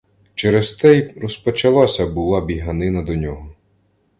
[0.35, 3.55] Через те й розпочалася була біганина до нього.